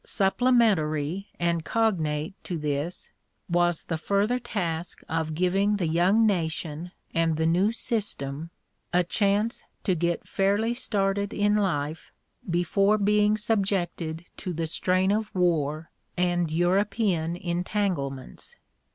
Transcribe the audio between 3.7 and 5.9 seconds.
the further task of giving the